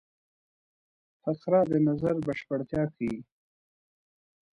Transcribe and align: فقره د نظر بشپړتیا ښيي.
فقره 1.21 1.61
د 1.71 1.73
نظر 1.87 2.15
بشپړتیا 2.25 2.83
ښيي. 2.93 3.15